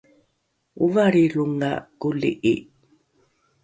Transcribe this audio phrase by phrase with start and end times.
[0.85, 2.55] ovalrilonga koli’i